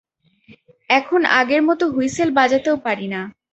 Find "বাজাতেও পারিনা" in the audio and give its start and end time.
2.37-3.21